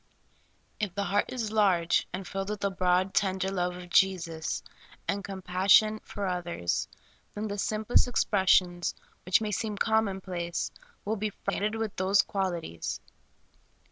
If 0.79 0.95
the 0.95 1.03
heart 1.03 1.25
is 1.31 1.51
large 1.51 2.07
and 2.11 2.27
filled 2.27 2.49
with 2.49 2.61
the 2.61 2.71
broad, 2.71 3.13
tender 3.13 3.51
love 3.51 3.75
of 3.77 3.91
Jesus, 3.91 4.63
and 5.07 5.23
compassion 5.23 5.99
for 5.99 6.25
others, 6.25 6.87
then 7.35 7.47
the 7.47 7.59
simplest 7.59 8.07
expressions, 8.07 8.95
which 9.25 9.41
may 9.41 9.51
seem 9.51 9.77
common 9.77 10.19
place, 10.19 10.71
will 11.05 11.17
be 11.17 11.29
freighted 11.29 11.75
with 11.75 11.95
these 11.97 12.23
qual 12.23 12.49
ities. 12.53 12.99